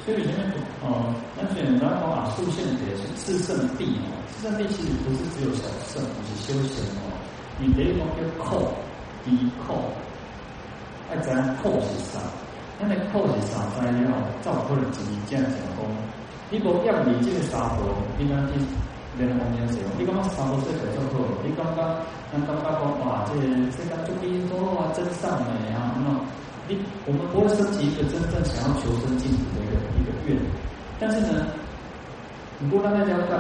[0.06, 7.14] 所以前面哦，那所以然后啊，出现的是四圣谛哦，四圣谛其实不是只有小圣，不是修行哦，
[7.60, 8.74] 你得讲叫扣，
[9.24, 9.78] 第一扣，
[11.10, 12.20] 爱怎样扣是啥？
[12.82, 14.10] 那个扣是啥材料？
[14.42, 15.86] 照可能就是这样讲讲。
[16.50, 17.86] 你无要你这个沙婆，
[18.18, 18.58] 你讲去
[19.22, 21.22] 莲花宫时候，你感觉沙婆最最好？
[21.46, 21.80] 你感觉，
[22.34, 26.10] 咱感觉讲哇，这个世界最美多啊，真善美啊，那
[27.06, 30.38] 我们不会升起一个真正想要求生净土的一个一个愿，
[31.00, 31.48] 但是呢，
[32.60, 33.34] 如果咱来了解，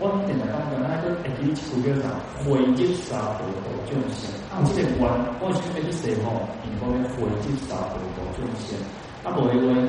[0.00, 2.08] 我们点来讲讲，那个会给你出个啥？
[2.42, 5.06] 回击沙婆度众生，啊，这个愿，
[5.40, 8.74] 我是要去说吼，因为回击沙婆度众生，
[9.24, 9.88] 啊，无因为。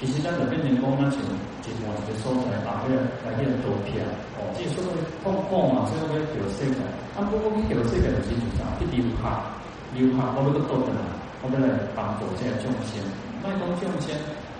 [0.00, 4.00] 其实咱这边人工那像一万个所在，打开来去投票，
[4.40, 6.80] 哦，这所谓碰碰嘛，所谓叫世界。
[7.12, 8.64] 啊，不过你叫世界就是啥？
[8.80, 9.28] 一留学，
[9.92, 11.04] 留学我们都倒转来，
[11.40, 13.00] 我要来帮助这众生。
[13.40, 14.12] 卖讲众生，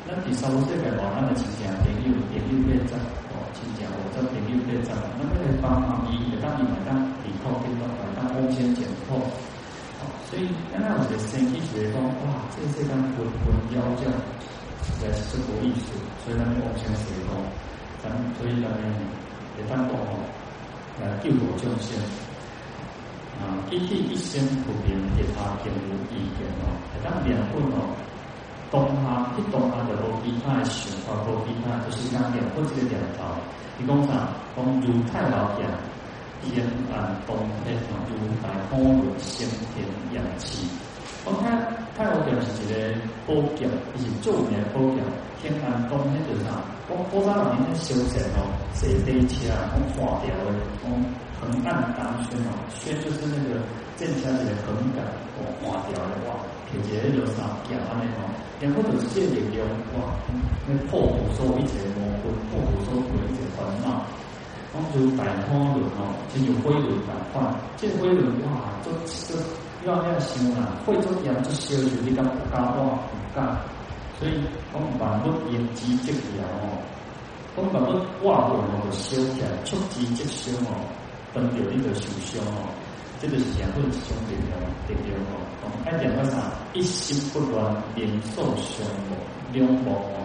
[0.09, 2.97] 咱第三个世界话，咱的亲戚朋友朋友变赞，
[3.37, 9.21] 哦，亲戚或者朋友变赞，那么来帮忙伊，来当伊来当抵扣，变到来当贡献减扣。
[10.01, 14.16] 哦，所以刚才我们生意学讲，哇，这这当混混妖这样。
[14.97, 15.93] 在生活艺术，
[16.25, 17.37] 所以咱们往前学讲，
[18.01, 18.09] 咱
[18.40, 18.81] 所以咱们
[19.61, 20.16] 也当讲吼，
[20.97, 21.93] 来救度众生。
[23.40, 27.96] 啊，一地一心普遍给他平无意见哦，咱两份哦，
[28.70, 33.35] 东哈去东哈的无其他的想法，无其他就是讲两份这个两套。
[33.79, 34.29] 你讲啥？
[34.55, 35.64] 讲如太老讲，
[36.44, 37.76] 天安东天
[38.09, 40.68] 如来空轮先天氧气。
[41.24, 41.64] 我看
[41.96, 42.74] 太和殿是一个
[43.26, 45.00] 宝教，伊是著名宝教。
[45.40, 46.61] 天安东迄个啥？
[46.90, 49.46] 我我早人咧修禅哦，坐电车，
[49.94, 50.50] 我看掉的，
[50.83, 50.90] 我
[51.38, 53.62] 横按当宣哦，宣就是那个
[53.94, 55.07] 正车一个横杆，
[55.38, 56.35] 我看掉的哇，
[56.66, 58.26] 摕一个迄个啥夹安尼哦，
[58.59, 59.62] 然后就是这力量
[59.94, 60.18] 哇，
[60.66, 64.03] 那破除所一切魔魂，破除所有一切烦恼。
[64.74, 68.90] 讲就大空轮哦，就有飞轮来换，这飞轮哇，就
[69.31, 69.38] 就
[69.87, 73.55] 要那样想啦，会做样子修就你敢不加哇，不加。
[74.20, 74.33] 所以
[74.70, 76.76] 讲万物应机即妙哦，
[77.56, 80.76] 讲万物化为哦，就修起来，触机即修哦，
[81.33, 82.68] 等着你个受伤哦，
[83.18, 85.40] 这个是两份一种力量，力量哦。
[85.64, 88.06] 讲爱点个啥，一心不乱，连
[88.37, 89.16] 受伤哦，
[89.52, 90.20] 两无哦，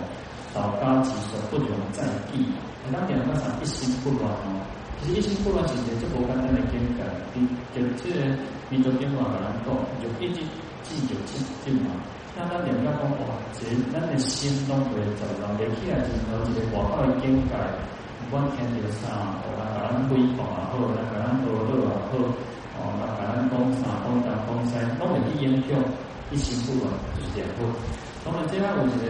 [0.53, 2.03] 道家之说不容再
[2.35, 2.51] 议。
[2.91, 4.59] 咱点个啥，一心不乱哦，
[4.99, 7.01] 其实一心不乱是一个最无简单的境界。
[7.33, 8.35] 你就这个
[8.69, 9.71] 民族文化来讲，
[10.03, 10.41] 就一直
[10.83, 11.95] 记住记记嘛。
[12.37, 13.63] 那咱两个讲哇，这
[13.95, 17.55] 咱的心拢会走到，连起来之后，一个外口的境界，
[18.27, 19.07] 不管听到啥，
[19.39, 22.19] 哦，那甲咱规范也好，那甲咱学好也好，
[22.75, 25.79] 哦，那甲咱讲啥，讲东讲西，拢会去影响，
[26.27, 27.47] 一心不乱就是这样。
[28.25, 29.07] 当然，这下有一个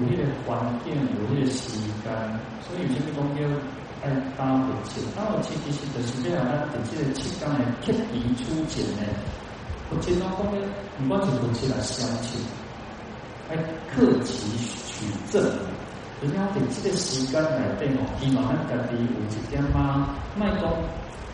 [0.00, 2.08] 有迄个环境，有迄个时间，
[2.64, 3.44] 所以有些东西
[4.00, 9.04] 爱搭配起，搭配起其实就是这样，咱在这个期间呢，刻意出钱呢。
[9.90, 10.60] 我经常讲咧，
[10.98, 12.40] 不管是夫妻来相亲，
[13.48, 13.56] 还
[13.92, 14.32] 克己
[14.88, 15.42] 取正。
[16.22, 20.72] 人家在这个时间来对哦，希望咱家己有一点嘛，卖讲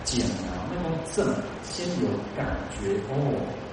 [0.03, 1.23] 俭啊，卖讲正，
[1.63, 3.15] 先有感觉哦，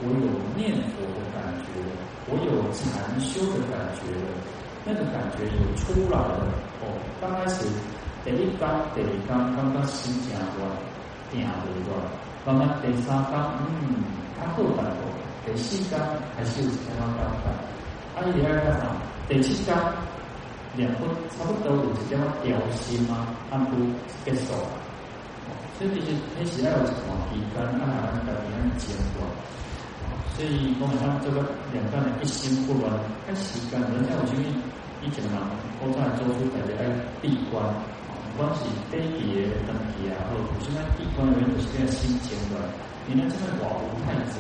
[0.04, 1.74] 我有念佛的感觉，
[2.30, 2.86] 我有禅
[3.20, 4.14] 修的感觉，
[4.86, 6.46] 那个感觉有出来了
[6.82, 6.94] 哦。
[7.20, 7.66] 刚开始
[8.24, 10.70] 第一天、第二天，刚刚心情乱，
[11.32, 11.98] 定不乱，
[12.48, 14.08] 慢慢第三天，嗯。
[14.40, 15.02] 他后半部
[15.46, 16.00] 第四天
[16.38, 17.52] 还是有相当高的，
[18.16, 18.96] 啊，第二个啥？
[19.28, 19.76] 第七天
[20.78, 23.72] 两分差不多有一点调心嘛，按都
[24.24, 24.70] 结束了。
[25.78, 29.28] 所以其实那时要有一段时间，啊，咱家己安静断。
[30.38, 32.94] 所以我们讲这个两个人一心不乱，
[33.26, 34.48] 看时间，人家有啥物
[35.04, 35.34] 以前人
[35.82, 36.88] 古早做出大家爱
[37.22, 37.66] 闭关，
[38.38, 42.70] 不管是飞碟、登机啊，或者是那闭关，原本是这样心情的。
[43.10, 43.26] 你呢？
[43.26, 44.38] 这个话不太济，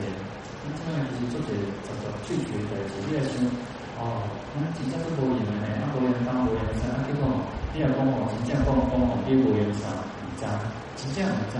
[0.62, 3.42] 你这样就是做些做做拒绝的，就是你想
[3.98, 4.22] 哦，
[4.54, 7.26] 那真正是无用的呢，啊无用当无用啥，啊结果
[7.74, 9.90] 你也讲哦，真正讲讲哦，你无用啥，
[10.22, 10.46] 唔知，
[10.94, 11.58] 真正唔知，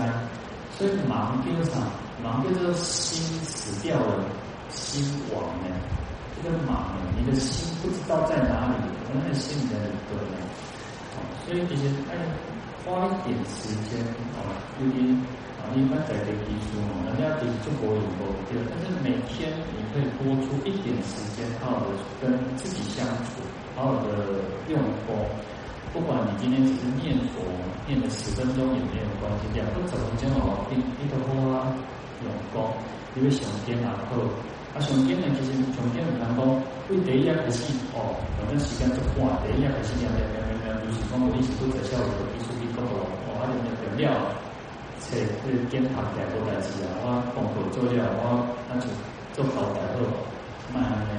[0.78, 1.82] 所以忙叫啥？
[2.22, 4.22] 忙叫做心死掉了，
[4.70, 5.02] 心
[5.34, 5.74] 亡了，
[6.38, 10.38] 这个忙呢，你的心不知道在哪里，那个心在哪里呢？
[11.46, 12.16] 所以其实哎，
[12.84, 14.00] 花一点时间
[14.36, 14.44] 啊，
[14.80, 15.16] 有点。
[15.74, 23.44] 你们在这读书哦，人家读中国语不对，但是每天你可以拨出一点时间，好好的跟自己相处，
[23.76, 24.40] 好好的
[24.72, 25.28] 用功。
[25.92, 27.44] 不管你今天只是念佛，
[27.86, 31.68] 念了十分钟也没有关系，两个走钟哦，一一个波啊，
[32.24, 32.72] 用功，
[33.14, 34.24] 因为上天啊好，啊
[34.80, 36.42] 上天呢其实上天很难讲，
[36.88, 44.10] 为第一开始哦，反正时间就快，第一开始两两两两，就是讲我一直都在效果，一出一个哦，哦，还有那个料。
[45.00, 46.98] 切，去检查下个代志啊！
[47.06, 48.90] 我功课做了，我那就
[49.32, 50.02] 做好代后，
[50.74, 51.14] 慢慢的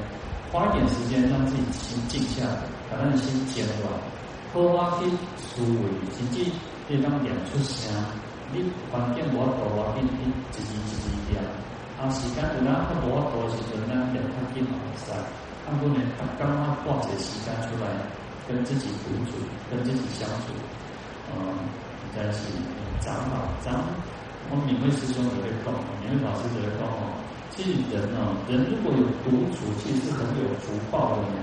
[0.52, 2.43] 花一点时间让自己心静下，
[2.91, 3.88] 把咱心静落。
[4.52, 5.08] 好啊，去
[5.39, 6.52] 思维，甚至
[6.89, 7.89] 你当念出声，
[8.52, 11.39] 你环境无法度，我给你一字一字念。
[12.00, 15.12] 啊，时间有哪较无法度的时阵，咱念较紧嘛会使。
[15.12, 16.00] 啊，不能
[16.40, 17.92] 刚刚挂些时间出来，
[18.48, 19.36] 跟自己独处，
[19.70, 20.56] 跟自己相处，
[21.36, 21.54] 嗯，
[22.16, 22.56] 在一起。
[23.00, 23.80] 长老，长，
[24.52, 25.72] 我们敏慧师兄也会讲，
[26.04, 27.16] 敏慧老师也会讲哦。
[27.56, 31.40] 其实人呢，人如果有独处，其实是很有福报的呢。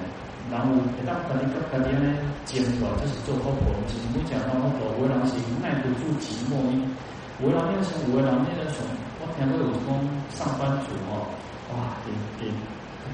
[0.52, 2.12] 然后，一旦把你个个点呢，
[2.44, 3.72] 减少，就是做好婆。
[3.88, 6.60] 其实我讲到我婆，为人是耐不住寂寞，
[7.40, 9.05] 为人那种，为人那种，我
[9.36, 9.88] 听过有讲
[10.32, 11.28] 上班族哦，
[11.72, 12.52] 哇，给给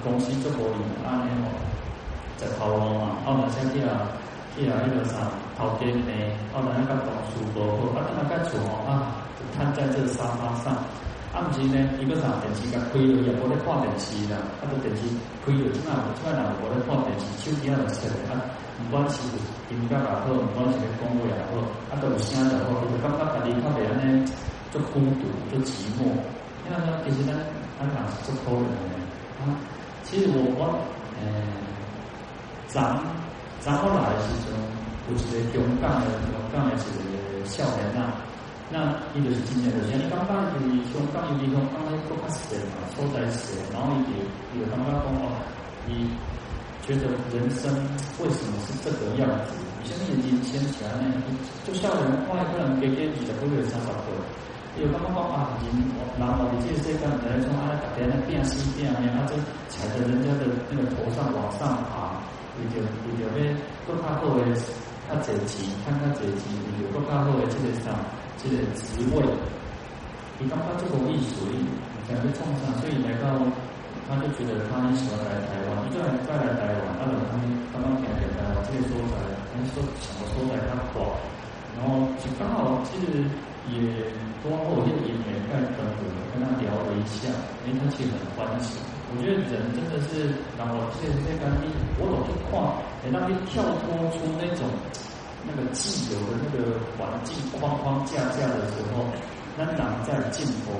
[0.03, 1.51] 公司做活领啊那种，
[2.39, 4.09] 在头路嘛，澳门乡下啊。
[4.53, 6.13] 去啊，迄个啥，头家呢？
[6.53, 10.77] 后来那个同事无好，啊，等下个厝吼啊，就瘫在这沙发上。
[11.33, 14.37] 啊，毋是呢，伊个啥电视甲开了，也无咧看电视啦。
[14.61, 15.09] 啊，都电视
[15.41, 18.37] 开了，即摆即摆人无咧看电视，手机啊就设啊，
[18.77, 19.25] 毋管是
[19.73, 21.57] 音乐也好，毋管是咧讲话也好，
[21.89, 24.29] 啊，都有声就好，就感觉家己较袂安尼，
[24.73, 26.09] 就孤独，就寂寞。
[26.65, 27.39] 因为呢，其实呢，
[27.79, 29.59] 咱讲是足可怜的啊。
[30.03, 30.79] 其实我我，
[31.21, 31.43] 诶、欸，
[32.69, 32.99] 咱。
[33.65, 34.51] 然后来的时阵，
[35.07, 38.11] 有一个勇敢的、勇敢的一个少年呐，
[38.75, 40.59] 那伊就是真正就是，你刚刚是
[40.91, 44.19] 香港有地方刚刚做较细嘛，所在细，然后伊就
[44.51, 45.39] 伊就感觉讲哦，
[45.87, 46.11] 伊
[46.83, 47.71] 觉得人生
[48.19, 49.55] 为什么是这个样子？
[49.79, 51.23] 有些眼睛掀起来呢，
[51.63, 54.11] 就笑人外可能给给几个不会少少个，
[54.81, 55.69] 有感觉讲啊，人
[56.19, 59.37] 然后你这些刚才说啊，大家那变西变啊，他就
[59.69, 62.17] 踩着人家的那个头上往上爬，
[62.57, 63.53] 伊就伊就要
[63.85, 64.41] 更加好的
[65.13, 67.93] 较阶级，看看阶级，伊就更加好的这个啥？
[68.41, 69.21] 这个职位，
[70.41, 71.45] 你刚刚这个艺术，
[72.09, 73.29] 感觉创伤，所以来到，
[74.09, 77.45] 他就觉得他很喜欢来台湾，一再再来台湾，他们他们
[77.77, 79.21] 刚刚讲讲台湾这个所在，
[79.53, 81.13] 他说什么所在他广，
[81.77, 83.29] 然后就刚好其实
[83.69, 83.79] 也
[84.43, 87.29] 多后也也没盖等我跟他聊了一下，
[87.63, 88.81] 哎，他其实很欢喜。
[89.13, 91.69] 我觉得人真的是，然后这这个你
[92.01, 92.59] 我老去看，
[93.05, 94.67] 哎，那边跳脱出那种。
[95.45, 99.03] 那个既有的那个环境框框架架的时候，
[99.59, 100.71] 那人在进步，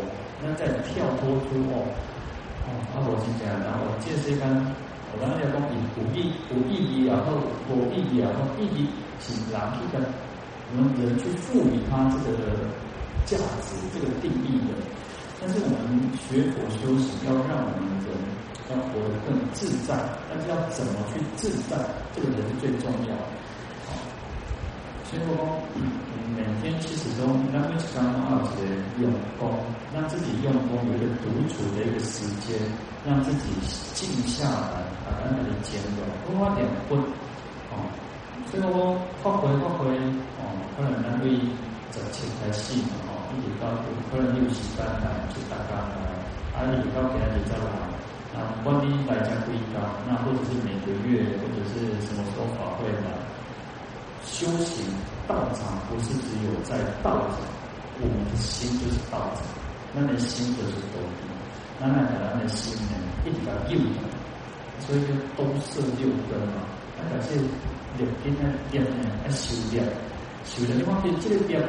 [0.41, 1.83] 那在跳脱出哦
[2.63, 4.47] 哦，阿罗是这样，然后这些跟
[5.11, 7.43] 我刚才讲以有意有意义，然后
[7.75, 8.87] 有意义，然后意义
[9.19, 9.99] 是人去跟
[10.73, 12.65] 我们人去赋予它这个
[13.29, 14.73] 价值，这个定义的。
[15.39, 18.09] 但是我们学佛修行，要让我们人
[18.71, 19.93] 要活得更自在，
[20.31, 21.77] 但是要怎么去自在，
[22.17, 23.29] 这个人是最重要的。
[25.05, 25.61] 所以说，
[26.33, 28.65] 每天其实都那么刚好是
[29.03, 29.53] 用功，
[29.93, 32.57] 让自己用功有一个独处的一个时间，
[33.05, 33.53] 让自己
[33.93, 36.97] 静下来，把它那里减缓，多花点功
[37.69, 37.85] 哦。
[38.53, 39.89] 所以说，发挥发挥
[40.37, 40.45] 哦，
[40.77, 41.33] 可能那会
[41.89, 43.81] 整切开戏嘛哦，一直到
[44.13, 46.13] 可能有时间来就大家来，
[46.53, 47.73] 啊，一直到别人再来，
[48.37, 53.09] 啊，关于大家不一样，那或者是每个月或者是什么时候法会来。
[54.23, 54.85] 修行
[55.27, 57.41] 道场不是只有在道场，
[58.01, 59.43] 我们的心就是道场，
[59.95, 61.25] 那你心就是佛地，
[61.81, 64.05] 那那个人的心呢，一直要用的，
[64.87, 66.69] 所以就都是六根嘛。
[67.03, 67.39] 那表示
[67.99, 69.85] 六根呢，点呢要修炼，
[70.45, 71.61] 修炼的话，这这个点，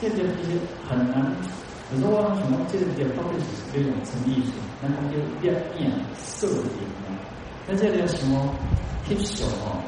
[0.00, 1.34] 这个点其实很难。
[1.92, 4.52] 有时候我想这个点到底是这种什么意思？
[4.82, 7.16] 那讲叫点眼摄影啊，
[7.66, 8.54] 那这里要什么？
[9.08, 9.80] 翕相哦。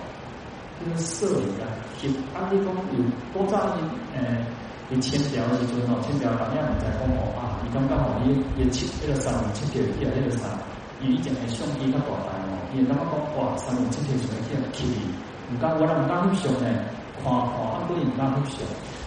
[0.82, 1.68] 那个摄影啊，
[2.00, 3.84] 翕啊，你讲有多早因
[4.16, 4.42] 诶，
[4.88, 10.56] 你签条的时阵哦，签条人家唔知讲哦啊，你刚刚好伊伊签迄个三五七条起来迄个啥，
[11.02, 12.40] 伊以前诶相机较大台，
[12.72, 14.85] 伊感觉讲哇，三五七条上起来起，
[15.50, 16.66] 唔敢我人唔敢翕相呢，
[17.22, 18.62] 看看啊，不然唔敢翕相，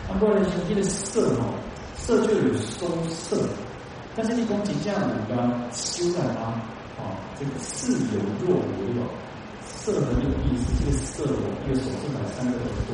[0.08, 1.54] 啊，不然像迄个色哦，
[1.96, 3.48] 色就有收色，
[4.16, 5.36] 但是你讲真正有噶
[5.72, 6.60] 修来啊，
[7.00, 9.08] 啊，这个似有若无哦。
[9.66, 12.92] 色很有意思，这个色我一个手指把三个耳朵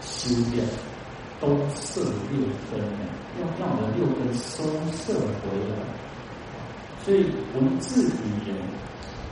[0.00, 0.64] 修掉，
[1.40, 2.40] 都色六
[2.70, 2.80] 根，
[3.40, 5.76] 要让我的六根收摄回来。
[7.04, 8.56] 所以文字语言，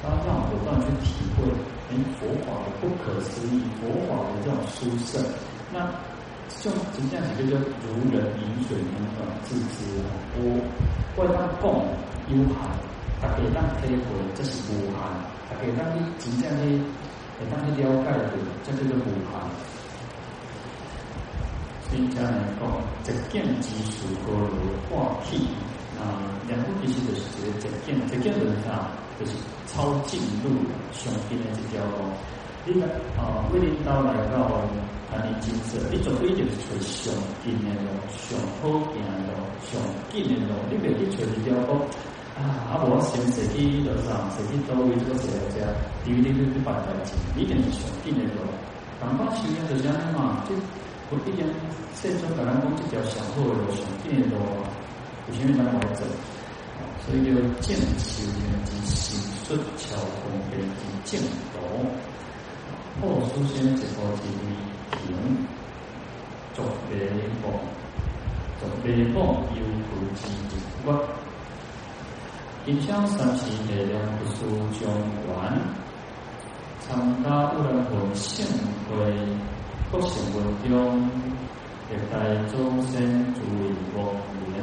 [0.03, 1.47] 它让我不断去体会，
[1.89, 5.23] 哎，佛法的不可思议，佛法的这种殊胜。
[5.73, 5.79] 那
[6.49, 10.11] 像怎样几个叫如人饮水，冷暖自知啊？
[10.35, 10.43] 我
[11.15, 11.87] 外当共
[12.29, 12.75] 幽寒，
[13.23, 15.23] 大家当体会，这是无寒。
[15.61, 16.83] 给当地真正的，
[17.39, 18.35] 给当地了解的，
[18.65, 19.47] 这叫做无寒。
[21.89, 22.67] 所以讲来讲，
[23.05, 24.51] 这见即属波罗
[24.91, 25.47] 化气
[26.01, 28.91] 啊，两部其实就是这个这见，这见就是啥？
[29.23, 29.37] 就是
[29.69, 30.51] 超进入
[30.91, 32.11] 上边的这条路。
[32.67, 34.51] 你看啊，为领导来到
[35.11, 39.79] 谈理金色，你绝对就是找上近的路，上好行的路，上
[40.11, 41.87] 近的路，你袂去找一条路。
[42.35, 42.73] 啊！
[42.73, 42.81] 啊！
[42.89, 45.61] 我先设计路上，设计周围这个设计，
[46.09, 48.41] 因为你去去办代志，一定是上紧的路。
[48.99, 50.57] 刚刚修炼就是安尼嘛，就
[51.11, 51.45] 不一定
[51.95, 54.41] 说中本来讲这条上好的路，上紧的路，
[55.29, 56.07] 有啥物咱来走？
[57.05, 61.55] 所以叫见修炼之心术，巧工备之净土。
[63.01, 65.17] 后书先一步一步行，
[66.55, 66.93] 逐迷
[67.43, 67.45] 梦，
[68.61, 69.17] 逐迷梦
[69.55, 70.21] 犹如之
[70.85, 70.89] 我。
[72.65, 74.47] 金香三世月亮不输
[74.79, 74.87] 中
[75.27, 75.31] 原，
[76.81, 76.87] 参
[77.25, 78.47] 加乌兰昆盛
[78.89, 78.91] 会，
[79.91, 80.71] 国姓文中，
[81.91, 82.15] 历代
[82.47, 82.53] 祖
[82.87, 82.93] 先
[83.35, 83.61] 诸位
[83.97, 83.99] 王
[84.47, 84.63] 爷，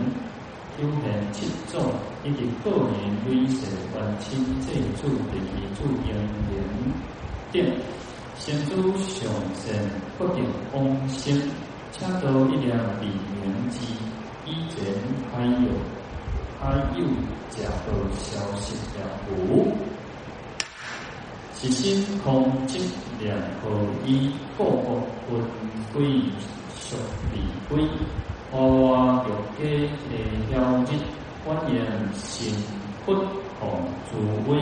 [0.81, 1.91] 有现七种，
[2.23, 2.93] 以及个人
[3.27, 6.09] 威势万亲祭祖第二祖因
[6.51, 6.55] 缘
[7.51, 7.55] 等，
[8.37, 9.65] 先祖上善
[10.17, 10.77] 不定往
[11.09, 11.37] 生，
[11.91, 13.79] 请到一两比名机，
[14.45, 14.77] 以前
[15.33, 15.69] 还有。
[16.61, 17.05] 他又
[17.49, 18.99] 假个消息了
[19.47, 19.73] 无？
[21.55, 22.79] 是心空即
[23.17, 23.69] 两合
[24.05, 25.41] 一，个个分
[25.93, 26.21] 归
[26.77, 26.97] 属
[27.33, 27.87] 离归，
[28.51, 29.91] 娃娃有给提
[30.49, 30.97] 条日，
[31.45, 31.77] 欢迎
[32.15, 32.51] 新
[33.05, 33.23] 不同
[34.09, 34.57] 诸位。